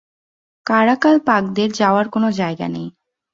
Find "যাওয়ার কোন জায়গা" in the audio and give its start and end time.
1.71-2.67